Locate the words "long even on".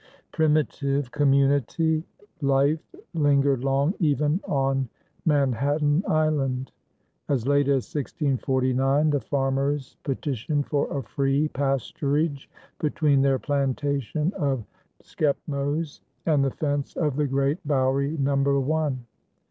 3.63-4.89